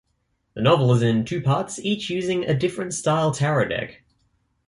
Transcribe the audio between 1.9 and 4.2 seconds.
using a different style Tarot deck.